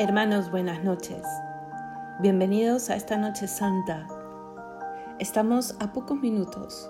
[0.00, 1.24] Hermanos, buenas noches.
[2.20, 4.06] Bienvenidos a esta noche santa.
[5.18, 6.88] Estamos a pocos minutos,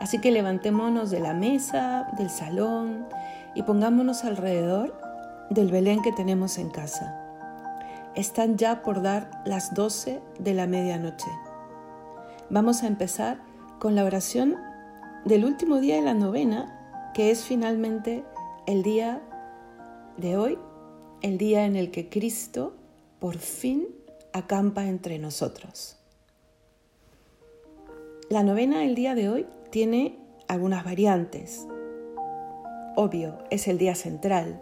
[0.00, 3.06] así que levantémonos de la mesa, del salón
[3.54, 4.98] y pongámonos alrededor
[5.50, 7.16] del Belén que tenemos en casa.
[8.16, 11.30] Están ya por dar las 12 de la medianoche.
[12.50, 13.38] Vamos a empezar
[13.78, 14.56] con la oración
[15.24, 18.24] del último día de la novena, que es finalmente
[18.66, 19.22] el día
[20.16, 20.58] de hoy
[21.24, 22.74] el día en el que Cristo
[23.18, 23.88] por fin
[24.34, 25.96] acampa entre nosotros.
[28.28, 31.66] La novena del día de hoy tiene algunas variantes.
[32.94, 34.60] Obvio, es el día central.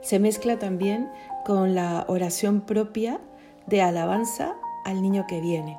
[0.00, 1.10] Se mezcla también
[1.44, 3.20] con la oración propia
[3.66, 5.78] de alabanza al niño que viene.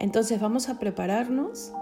[0.00, 1.72] Entonces vamos a prepararnos,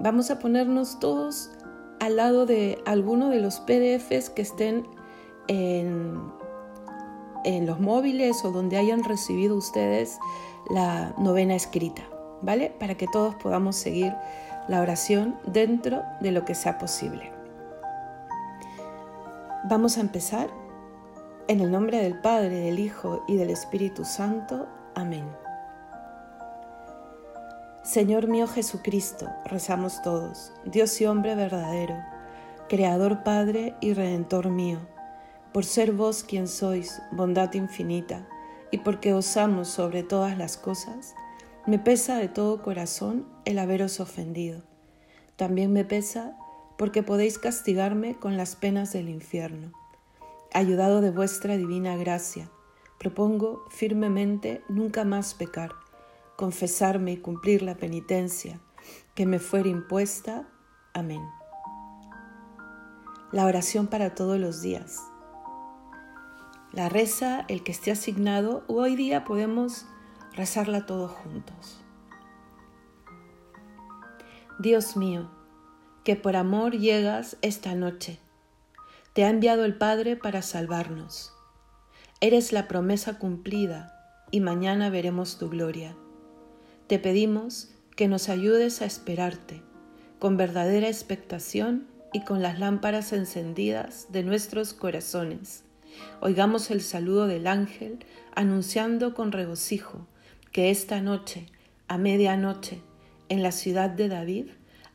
[0.00, 1.52] vamos a ponernos todos
[2.00, 4.88] al lado de alguno de los PDFs que estén
[5.46, 6.39] en
[7.44, 10.18] en los móviles o donde hayan recibido ustedes
[10.68, 12.02] la novena escrita,
[12.42, 12.70] ¿vale?
[12.78, 14.14] Para que todos podamos seguir
[14.68, 17.32] la oración dentro de lo que sea posible.
[19.64, 20.50] Vamos a empezar
[21.48, 24.66] en el nombre del Padre, del Hijo y del Espíritu Santo.
[24.94, 25.24] Amén.
[27.82, 31.96] Señor mío Jesucristo, rezamos todos, Dios y hombre verdadero,
[32.68, 34.78] Creador Padre y Redentor mío
[35.52, 38.28] por ser vos quien sois, bondad infinita,
[38.70, 41.14] y porque os amo sobre todas las cosas,
[41.66, 44.62] me pesa de todo corazón el haberos ofendido.
[45.36, 46.36] También me pesa
[46.78, 49.72] porque podéis castigarme con las penas del infierno.
[50.52, 52.50] Ayudado de vuestra divina gracia,
[52.98, 55.72] propongo firmemente nunca más pecar,
[56.36, 58.60] confesarme y cumplir la penitencia
[59.14, 60.48] que me fuera impuesta.
[60.94, 61.22] Amén.
[63.32, 65.09] La oración para todos los días.
[66.72, 69.86] La reza, el que esté asignado, hoy día podemos
[70.34, 71.80] rezarla todos juntos.
[74.60, 75.28] Dios mío,
[76.04, 78.20] que por amor llegas esta noche,
[79.14, 81.32] te ha enviado el Padre para salvarnos.
[82.20, 83.92] Eres la promesa cumplida
[84.30, 85.96] y mañana veremos tu gloria.
[86.86, 89.60] Te pedimos que nos ayudes a esperarte
[90.20, 95.64] con verdadera expectación y con las lámparas encendidas de nuestros corazones
[96.20, 100.06] Oigamos el saludo del ángel anunciando con regocijo
[100.52, 101.46] que esta noche,
[101.88, 102.82] a medianoche,
[103.28, 104.46] en la ciudad de David,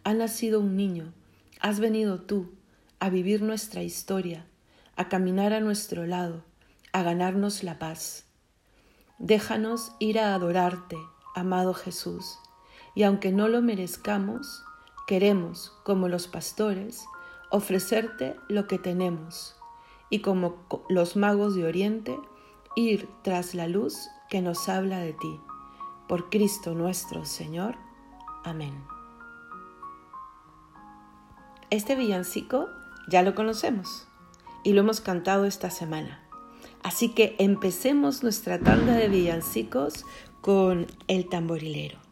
[0.03, 1.13] ha nacido un niño.
[1.59, 2.53] Has venido tú
[2.99, 4.45] a vivir nuestra historia,
[4.95, 6.43] a caminar a nuestro lado,
[6.91, 8.25] a ganarnos la paz.
[9.17, 10.97] Déjanos ir a adorarte,
[11.35, 12.37] amado Jesús,
[12.93, 14.63] y aunque no lo merezcamos,
[15.07, 17.03] queremos, como los pastores,
[17.49, 19.55] ofrecerte lo que tenemos
[20.09, 20.55] y como
[20.89, 22.17] los magos de Oriente,
[22.75, 25.39] ir tras la luz que nos habla de ti.
[26.07, 27.75] Por Cristo nuestro Señor.
[28.43, 28.83] Amén.
[31.69, 32.67] Este villancico
[33.09, 34.07] ya lo conocemos
[34.63, 36.21] y lo hemos cantado esta semana.
[36.83, 40.05] Así que empecemos nuestra tanda de villancicos
[40.41, 42.04] con el tamborilero.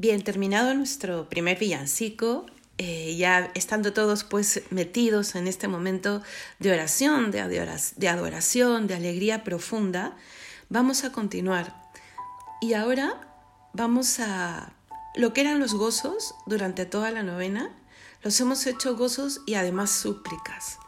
[0.00, 2.46] Bien, terminado nuestro primer villancico,
[2.78, 6.22] eh, ya estando todos pues metidos en este momento
[6.60, 7.40] de oración, de
[8.08, 10.16] adoración, de alegría profunda,
[10.68, 11.74] vamos a continuar.
[12.60, 13.26] Y ahora
[13.72, 14.72] vamos a
[15.16, 17.72] lo que eran los gozos durante toda la novena,
[18.22, 20.78] los hemos hecho gozos y además súplicas.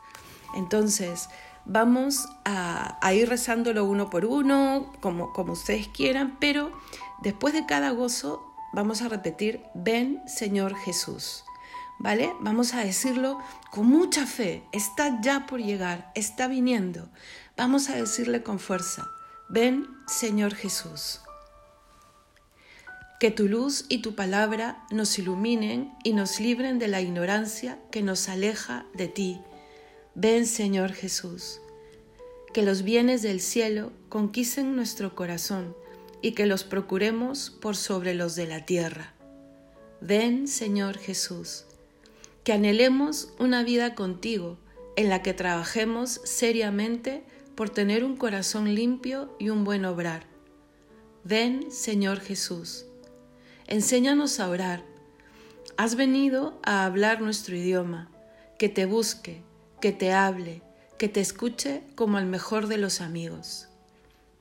[0.54, 1.28] Entonces,
[1.64, 6.70] vamos a, ir rezándolo uno por uno, como, como ustedes quieran, pero
[7.24, 11.44] después de cada gozo vamos a repetir, ven Señor Jesús.
[11.99, 12.32] ¿Vale?
[12.40, 13.38] Vamos a decirlo
[13.70, 17.11] con mucha fe, está ya por llegar, está viniendo.
[17.58, 19.06] Vamos a decirle con fuerza,
[19.50, 21.20] ven Señor Jesús.
[23.20, 28.00] Que tu luz y tu palabra nos iluminen y nos libren de la ignorancia que
[28.00, 29.43] nos aleja de ti.
[30.14, 31.61] Ven Señor Jesús.
[32.55, 35.76] Que los bienes del cielo conquisten nuestro corazón
[36.22, 39.14] y que los procuremos por sobre los de la tierra.
[40.00, 41.65] Ven Señor Jesús.
[42.44, 44.58] Que anhelemos una vida contigo
[44.96, 47.22] en la que trabajemos seriamente
[47.55, 50.24] por tener un corazón limpio y un buen obrar.
[51.24, 52.86] Ven Señor Jesús
[53.70, 54.82] Enséñanos a orar.
[55.77, 58.10] Has venido a hablar nuestro idioma,
[58.58, 59.43] que te busque,
[59.81, 60.60] que te hable,
[60.98, 63.69] que te escuche como al mejor de los amigos.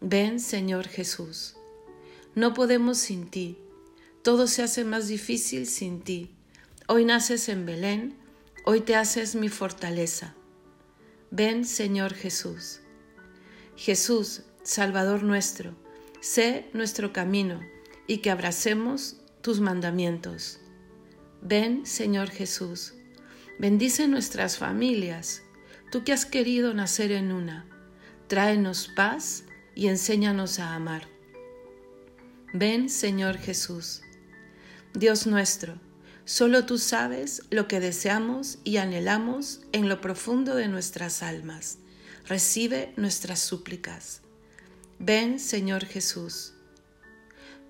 [0.02, 1.59] Ven, Señor Jesús.
[2.40, 3.58] No podemos sin ti.
[4.24, 6.38] Todo se hace más difícil sin ti.
[6.88, 8.16] Hoy naces en Belén,
[8.64, 10.36] hoy te haces mi fortaleza.
[11.32, 12.80] Ven, Señor Jesús.
[13.76, 15.76] Jesús, Salvador nuestro,
[16.22, 17.60] sé nuestro camino
[18.08, 20.62] y que abracemos tus mandamientos.
[21.42, 22.94] Ven, Señor Jesús,
[23.60, 25.42] bendice nuestras familias,
[25.92, 27.66] tú que has querido nacer en una,
[28.28, 29.44] tráenos paz
[29.76, 31.19] y enséñanos a amar.
[32.54, 34.02] Ven, Señor Jesús.
[34.96, 35.80] Dios nuestro,
[36.26, 41.78] solo tú sabes lo que deseamos y anhelamos en lo profundo de nuestras almas.
[42.26, 44.22] Recibe nuestras súplicas.
[44.98, 46.54] Ven, Señor Jesús.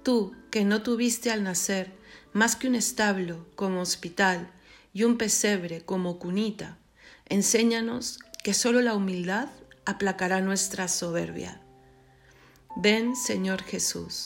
[0.01, 1.91] Tú, que no tuviste al nacer
[2.31, 4.49] más que un establo como hospital
[4.93, 6.77] y un pesebre como cunita,
[7.25, 9.49] enséñanos que solo la humildad
[9.85, 11.61] aplacará nuestra soberbia.
[12.77, 14.25] Ven, Señor Jesús.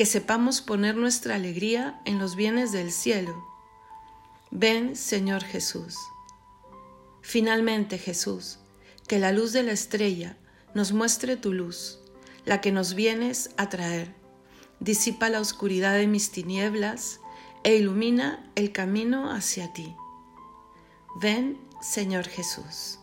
[0.00, 3.44] Que sepamos poner nuestra alegría en los bienes del cielo.
[4.50, 5.94] Ven, Señor Jesús.
[7.20, 8.60] Finalmente, Jesús,
[9.06, 10.38] que la luz de la estrella
[10.74, 11.98] nos muestre tu luz,
[12.46, 14.14] la que nos vienes a traer
[14.78, 17.20] disipa la oscuridad de mis tinieblas
[17.62, 19.94] e ilumina el camino hacia ti.
[21.20, 22.99] Ven, Señor Jesús.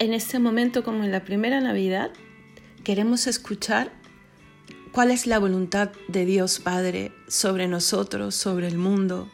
[0.00, 2.10] En este momento, como en la primera Navidad,
[2.84, 3.92] queremos escuchar
[4.92, 9.30] cuál es la voluntad de Dios Padre sobre nosotros, sobre el mundo.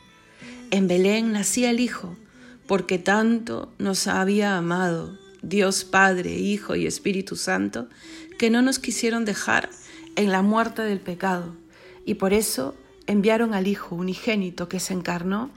[0.72, 2.16] En Belén nacía el Hijo,
[2.66, 7.88] porque tanto nos había amado Dios Padre, Hijo y Espíritu Santo,
[8.36, 9.70] que no nos quisieron dejar
[10.16, 11.54] en la muerte del pecado.
[12.04, 12.74] Y por eso
[13.06, 15.52] enviaron al Hijo unigénito que se encarnó,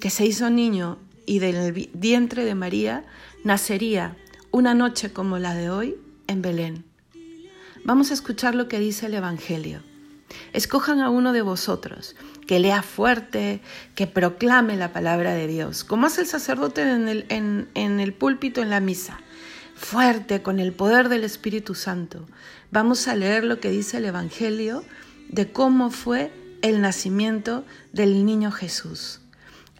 [0.00, 3.04] que se hizo niño y del vientre de María
[3.44, 4.16] nacería
[4.54, 5.96] una noche como la de hoy
[6.28, 6.84] en Belén.
[7.84, 9.80] Vamos a escuchar lo que dice el Evangelio.
[10.52, 12.14] Escojan a uno de vosotros
[12.46, 13.60] que lea fuerte,
[13.96, 18.62] que proclame la palabra de Dios, como hace el sacerdote en el, en el púlpito
[18.62, 19.18] en la misa,
[19.74, 22.24] fuerte, con el poder del Espíritu Santo.
[22.70, 24.84] Vamos a leer lo que dice el Evangelio
[25.30, 26.30] de cómo fue
[26.62, 29.20] el nacimiento del niño Jesús.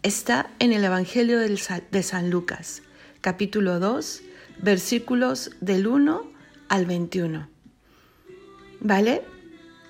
[0.03, 2.81] está en el Evangelio de San Lucas,
[3.21, 4.21] capítulo 2,
[4.61, 6.31] versículos del 1
[6.69, 7.49] al 21.
[8.79, 9.23] ¿Vale?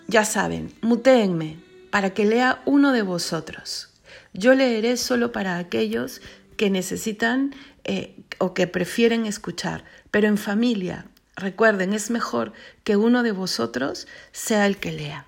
[0.07, 1.57] Ya saben, mutéenme
[1.89, 3.89] para que lea uno de vosotros.
[4.33, 6.21] Yo leeré solo para aquellos
[6.57, 11.05] que necesitan eh, o que prefieren escuchar, pero en familia,
[11.35, 12.53] recuerden, es mejor
[12.83, 15.27] que uno de vosotros sea el que lea.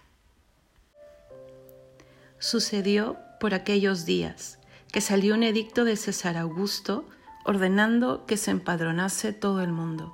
[2.40, 4.60] Sucedió por aquellos días
[4.92, 7.08] que salió un edicto de César Augusto
[7.48, 10.14] ordenando que se empadronase todo el mundo.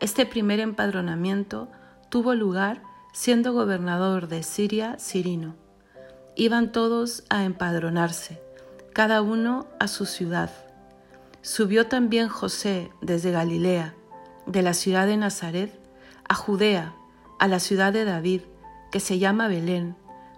[0.00, 1.68] Este primer empadronamiento
[2.10, 2.82] tuvo lugar
[3.14, 5.56] siendo gobernador de Siria Cirino.
[6.36, 8.42] Iban todos a empadronarse,
[8.92, 10.50] cada uno a su ciudad.
[11.40, 13.94] Subió también José desde Galilea,
[14.44, 15.72] de la ciudad de Nazaret,
[16.28, 16.94] a Judea,
[17.38, 18.42] a la ciudad de David,
[18.90, 19.96] que se llama Belén,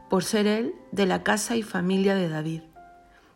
[0.08, 2.60] por ser él de la casa y familia de David,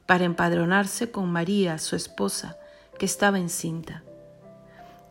[0.07, 2.57] para empadronarse con María, su esposa,
[2.99, 4.03] que estaba encinta.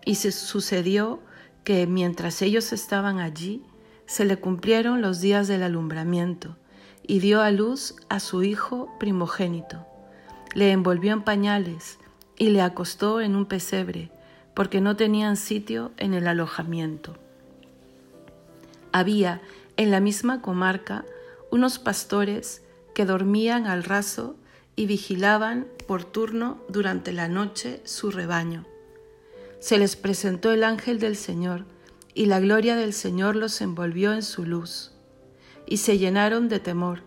[0.05, 1.19] Y se sucedió
[1.63, 3.63] que mientras ellos estaban allí,
[4.05, 6.55] se le cumplieron los días del alumbramiento,
[7.03, 9.85] y dio a luz a su hijo primogénito.
[10.53, 11.99] Le envolvió en pañales
[12.37, 14.11] y le acostó en un pesebre,
[14.53, 17.15] porque no tenían sitio en el alojamiento.
[18.91, 19.41] Había
[19.77, 21.05] en la misma comarca
[21.51, 22.63] unos pastores
[22.95, 24.35] que dormían al raso
[24.77, 28.65] y vigilaban por turno durante la noche su rebaño
[29.59, 31.65] se les presentó el ángel del Señor,
[32.13, 34.91] y la gloria del Señor los envolvió en su luz,
[35.65, 37.03] y se llenaron de temor.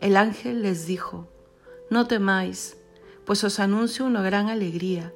[0.00, 1.28] El ángel les dijo,
[1.90, 2.76] No temáis,
[3.24, 5.12] pues os anuncio una gran alegría,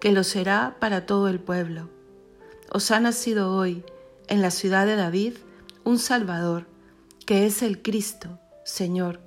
[0.00, 1.88] que lo será para todo el pueblo.
[2.70, 3.84] Os ha nacido hoy,
[4.28, 5.34] en la ciudad de David,
[5.84, 6.66] un Salvador,
[7.26, 9.20] que es el Cristo, Señor.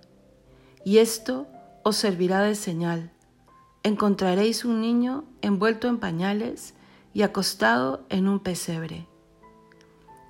[0.86, 1.48] Y esto
[1.84, 3.12] os servirá de señal
[3.84, 6.74] encontraréis un niño envuelto en pañales
[7.14, 9.08] y acostado en un pesebre.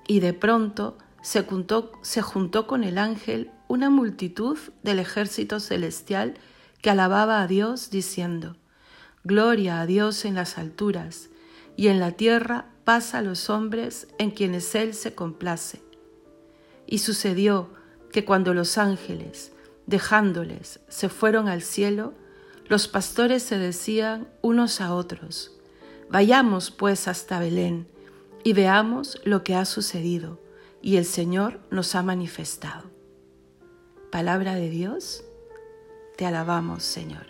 [0.06, 6.34] Y de pronto se juntó, con el ángel una multitud del ejército celestial
[6.80, 8.56] que alababa a Dios diciendo,
[9.24, 11.28] Gloria a Dios en las alturas,
[11.76, 15.80] y en la tierra paz a los hombres en quienes Él se complace.
[16.86, 17.70] Y sucedió
[18.10, 19.51] que cuando los ángeles,
[19.86, 22.14] dejándoles, se fueron al cielo,
[22.66, 25.52] los pastores se decían unos a otros,
[26.12, 27.86] Vayamos pues hasta Belén
[28.44, 30.38] y veamos lo que ha sucedido
[30.82, 32.90] y el Señor nos ha manifestado.
[34.10, 35.24] Palabra de Dios,
[36.18, 37.28] te alabamos Señor.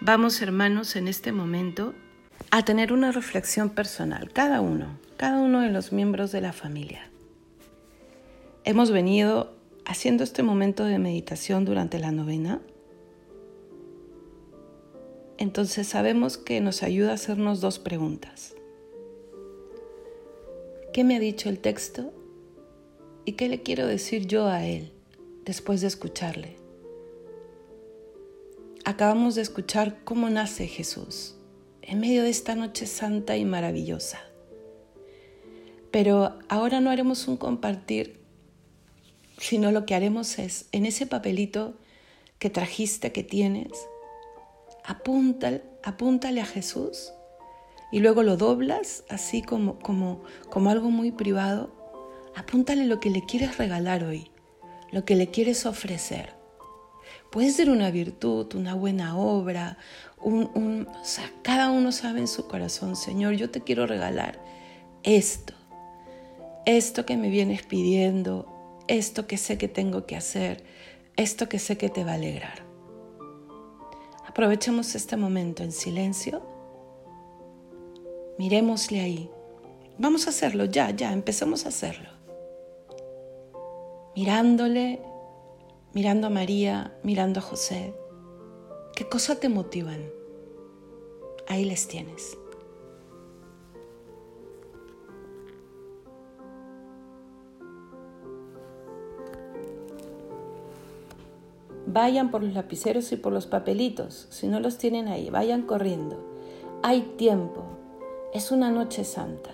[0.00, 1.92] Vamos hermanos en este momento
[2.50, 7.10] a tener una reflexión personal, cada uno, cada uno de los miembros de la familia.
[8.64, 12.60] Hemos venido haciendo este momento de meditación durante la novena
[15.36, 18.54] entonces sabemos que nos ayuda a hacernos dos preguntas.
[20.92, 22.12] ¿Qué me ha dicho el texto?
[23.24, 24.92] ¿Y qué le quiero decir yo a él
[25.44, 26.56] después de escucharle?
[28.84, 31.34] Acabamos de escuchar cómo nace Jesús
[31.82, 34.20] en medio de esta noche santa y maravillosa.
[35.90, 38.20] Pero ahora no haremos un compartir,
[39.38, 41.74] sino lo que haremos es, en ese papelito
[42.38, 43.72] que trajiste, que tienes,
[44.84, 47.12] apúntale, apúntale a Jesús
[47.90, 51.70] y luego lo doblas así como, como, como algo muy privado.
[52.34, 54.30] Apúntale lo que le quieres regalar hoy,
[54.90, 56.34] lo que le quieres ofrecer.
[57.30, 59.78] Puede ser una virtud, una buena obra,
[60.20, 60.88] un, un,
[61.42, 64.40] cada uno sabe en su corazón, Señor, yo te quiero regalar
[65.02, 65.52] esto,
[66.64, 68.53] esto que me vienes pidiendo,
[68.88, 70.64] esto que sé que tengo que hacer,
[71.16, 72.64] esto que sé que te va a alegrar.
[74.26, 76.42] Aprovechemos este momento en silencio.
[78.38, 79.30] Miremosle ahí.
[79.96, 82.08] Vamos a hacerlo ya, ya, empecemos a hacerlo.
[84.16, 85.00] Mirándole,
[85.92, 87.94] mirando a María, mirando a José.
[88.96, 90.10] ¿Qué cosa te motivan?
[91.46, 92.36] Ahí les tienes.
[101.94, 104.26] Vayan por los lapiceros y por los papelitos.
[104.30, 106.18] Si no los tienen ahí, vayan corriendo.
[106.82, 107.62] Hay tiempo.
[108.32, 109.52] Es una noche santa.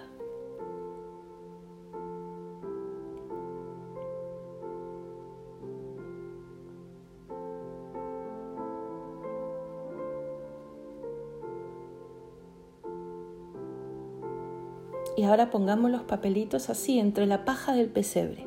[15.14, 18.46] Y ahora pongamos los papelitos así entre la paja del pesebre,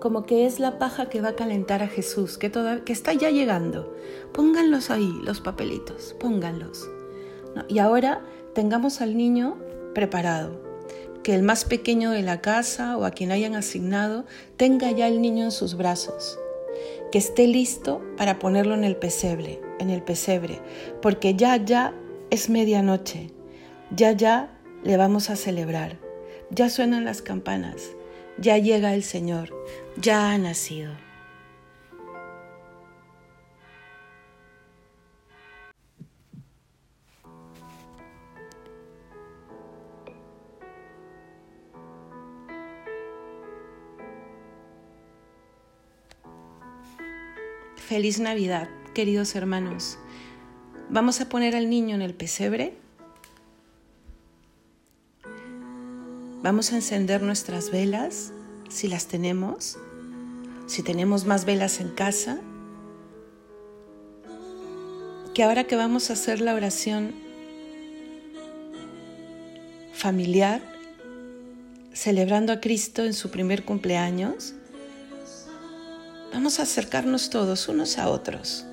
[0.00, 2.50] como que es la paja que va a calentar a Jesús, que,
[2.84, 3.94] que está ya llegando.
[4.32, 6.90] Pónganlos ahí, los papelitos, pónganlos.
[7.68, 8.22] Y ahora
[8.54, 9.58] tengamos al niño
[9.94, 10.60] preparado,
[11.22, 14.24] que el más pequeño de la casa o a quien hayan asignado
[14.56, 16.38] tenga ya el niño en sus brazos,
[17.12, 20.60] que esté listo para ponerlo en el pesebre, en el pesebre,
[21.02, 21.94] porque ya ya
[22.30, 23.30] es medianoche,
[23.94, 25.98] ya ya le vamos a celebrar,
[26.50, 27.90] ya suenan las campanas,
[28.40, 29.54] ya llega el Señor,
[29.96, 30.92] ya ha nacido.
[47.76, 49.98] Feliz Navidad, queridos hermanos.
[50.88, 52.74] Vamos a poner al niño en el pesebre.
[56.42, 58.32] Vamos a encender nuestras velas,
[58.68, 59.78] si las tenemos,
[60.66, 62.40] si tenemos más velas en casa.
[65.34, 67.14] Que ahora que vamos a hacer la oración
[69.92, 70.62] familiar,
[71.92, 74.54] celebrando a Cristo en su primer cumpleaños,
[76.32, 78.64] Vamos a acercarnos todos unos a otros,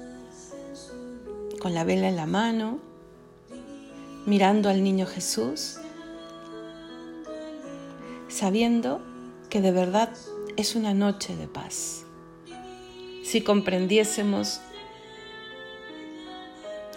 [1.59, 2.79] con la vela en la mano,
[4.27, 5.79] mirando al niño Jesús,
[8.37, 9.01] sabiendo
[9.49, 10.13] que de verdad
[10.57, 12.05] es una noche de paz.
[13.23, 14.61] Si comprendiésemos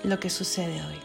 [0.05, 0.99] lo que sucede hoy.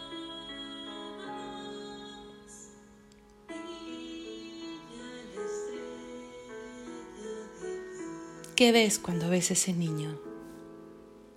[8.58, 10.20] ¿Qué ves cuando ves ese niño?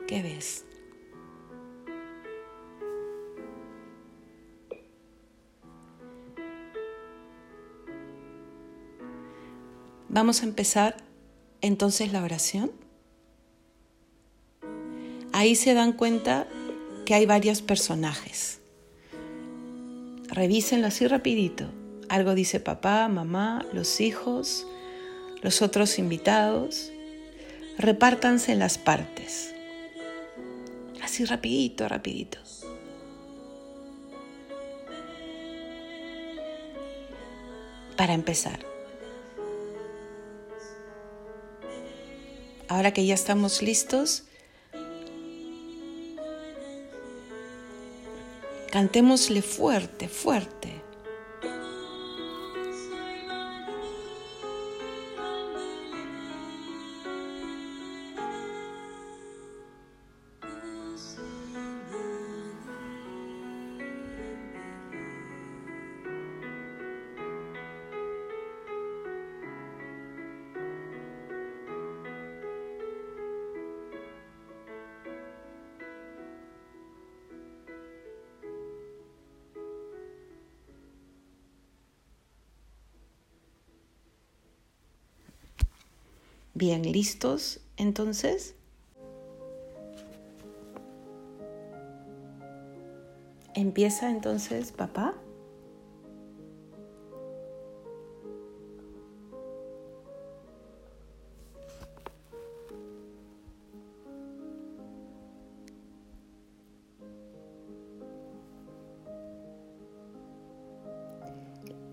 [0.09, 0.65] ¿Qué ves?
[10.09, 10.97] Vamos a empezar
[11.61, 12.71] entonces la oración.
[15.33, 16.47] Ahí se dan cuenta
[17.05, 18.61] que hay varios personajes.
[20.29, 21.71] Revísenlo así rapidito.
[22.09, 24.67] Algo dice papá, mamá, los hijos,
[25.43, 26.91] los otros invitados
[27.79, 29.55] repártanse las partes.
[31.03, 32.39] Así rapidito, rapidito.
[37.97, 38.78] Para empezar.
[42.69, 44.25] Ahora que ya estamos listos,
[48.71, 50.88] cantémosle fuerte, fuerte.
[86.59, 88.57] Bien, ¿listos entonces?
[93.55, 95.15] Empieza entonces, papá.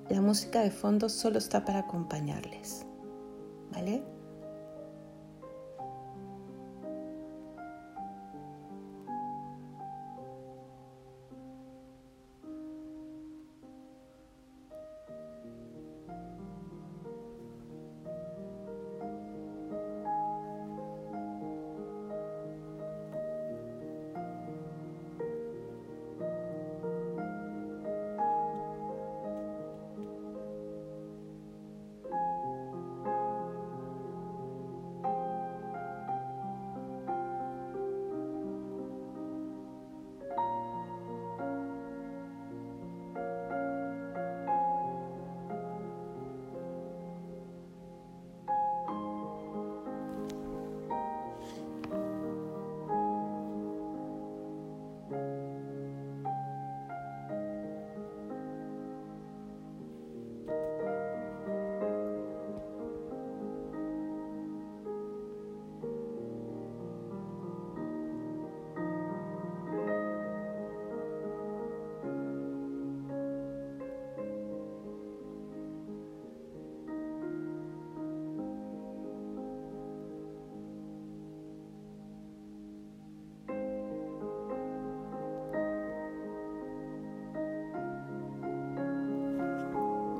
[0.09, 2.87] La música de fondo solo está para acompañarles,
[3.71, 4.14] ¿vale?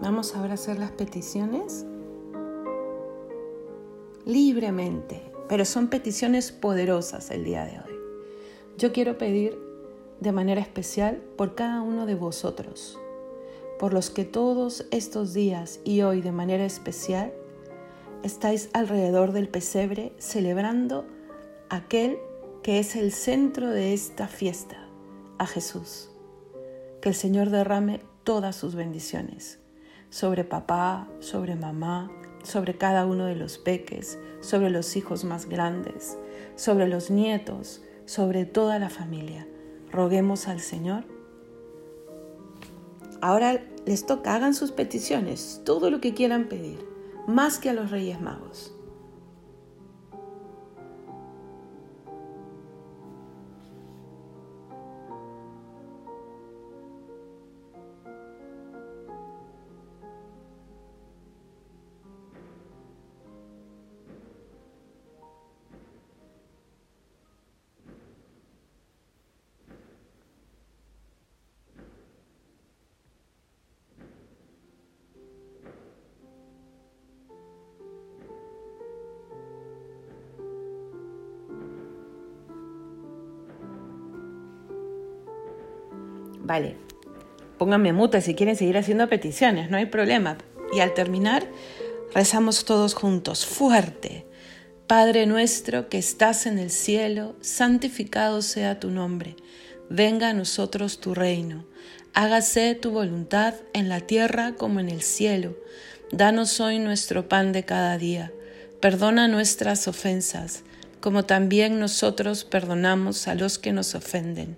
[0.06, 1.84] Vamos ahora a hacer las peticiones
[4.24, 8.00] libremente, pero son peticiones poderosas el día de hoy.
[8.78, 9.58] Yo quiero pedir
[10.20, 13.00] de manera especial por cada uno de vosotros,
[13.80, 17.34] por los que todos estos días y hoy de manera especial
[18.22, 21.08] estáis alrededor del pesebre celebrando
[21.72, 22.20] aquel
[22.62, 24.88] que es el centro de esta fiesta,
[25.40, 26.12] a Jesús.
[27.02, 29.65] Que el Señor derrame todas sus bendiciones
[30.16, 32.10] sobre papá, sobre mamá,
[32.42, 36.18] sobre cada uno de los peques, sobre los hijos más grandes,
[36.56, 39.46] sobre los nietos, sobre toda la familia.
[39.92, 41.04] Roguemos al Señor.
[43.20, 46.80] Ahora les toca, hagan sus peticiones, todo lo que quieran pedir,
[47.28, 48.74] más que a los Reyes Magos.
[86.46, 86.76] Vale,
[87.58, 90.38] pónganme muta si quieren seguir haciendo peticiones, no hay problema.
[90.72, 91.44] Y al terminar,
[92.14, 94.28] rezamos todos juntos, fuerte.
[94.86, 99.36] Padre nuestro que estás en el cielo, santificado sea tu nombre.
[99.90, 101.66] Venga a nosotros tu reino.
[102.14, 105.58] Hágase tu voluntad en la tierra como en el cielo.
[106.12, 108.32] Danos hoy nuestro pan de cada día.
[108.82, 110.62] Perdona nuestras ofensas,
[111.02, 114.58] como también nosotros perdonamos a los que nos ofenden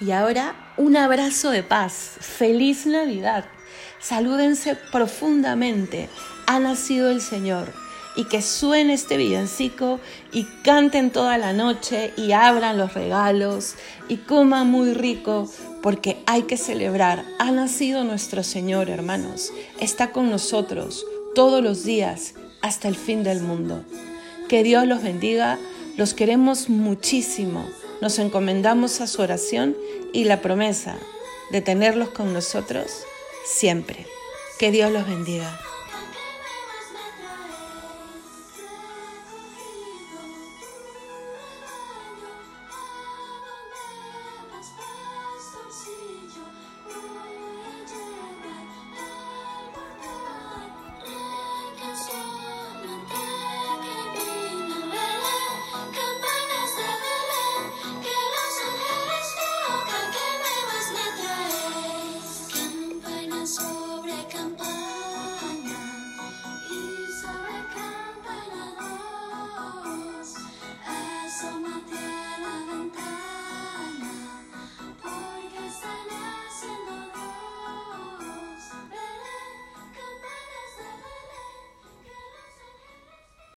[0.00, 2.16] Y ahora un abrazo de paz.
[2.20, 3.44] Feliz Navidad.
[4.00, 6.08] Salúdense profundamente.
[6.46, 7.70] Ha nacido el Señor.
[8.16, 10.00] Y que suene este villancico
[10.32, 13.74] y canten toda la noche y abran los regalos
[14.08, 15.48] y coman muy rico
[15.82, 17.24] porque hay que celebrar.
[17.38, 19.52] Ha nacido nuestro Señor, hermanos.
[19.80, 23.84] Está con nosotros todos los días hasta el fin del mundo.
[24.48, 25.58] Que Dios los bendiga.
[25.96, 27.68] Los queremos muchísimo
[28.00, 29.76] nos encomendamos a su oración
[30.12, 30.98] y la promesa
[31.50, 33.04] de tenerlos con nosotros
[33.44, 34.06] siempre.
[34.58, 35.58] Que Dios los bendiga.